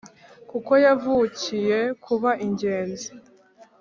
[0.49, 3.09] Kuko yavukiye kuba ingenzi